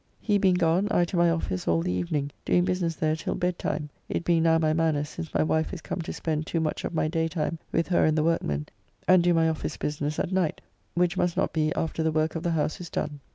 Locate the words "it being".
4.09-4.41